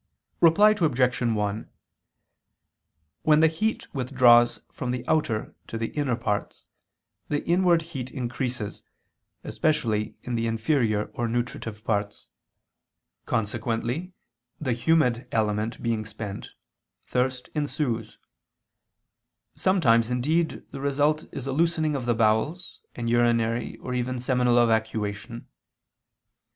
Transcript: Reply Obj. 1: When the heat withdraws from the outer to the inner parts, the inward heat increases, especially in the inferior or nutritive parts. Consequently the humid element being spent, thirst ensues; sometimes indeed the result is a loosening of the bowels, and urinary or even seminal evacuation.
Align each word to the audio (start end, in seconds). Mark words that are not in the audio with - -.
Reply 0.39 0.71
Obj. 0.71 1.21
1: 1.21 1.69
When 3.21 3.39
the 3.39 3.47
heat 3.47 3.93
withdraws 3.93 4.59
from 4.71 4.89
the 4.89 5.07
outer 5.07 5.53
to 5.67 5.77
the 5.77 5.89
inner 5.89 6.15
parts, 6.15 6.67
the 7.29 7.45
inward 7.45 7.83
heat 7.83 8.09
increases, 8.09 8.81
especially 9.43 10.15
in 10.23 10.33
the 10.33 10.47
inferior 10.47 11.11
or 11.13 11.27
nutritive 11.27 11.83
parts. 11.83 12.31
Consequently 13.27 14.13
the 14.59 14.73
humid 14.73 15.27
element 15.31 15.83
being 15.83 16.03
spent, 16.05 16.49
thirst 17.05 17.49
ensues; 17.53 18.17
sometimes 19.53 20.09
indeed 20.09 20.63
the 20.71 20.81
result 20.81 21.25
is 21.31 21.45
a 21.45 21.51
loosening 21.53 21.95
of 21.95 22.05
the 22.05 22.15
bowels, 22.15 22.81
and 22.95 23.07
urinary 23.07 23.77
or 23.77 23.93
even 23.93 24.17
seminal 24.17 24.57
evacuation. 24.63 25.45